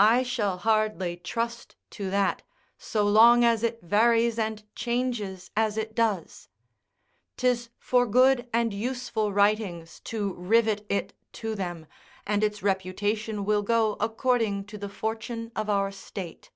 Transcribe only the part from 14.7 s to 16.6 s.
the fortune of our state.